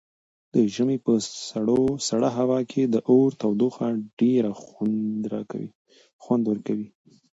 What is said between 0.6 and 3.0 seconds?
ژمي په سړه هوا کې د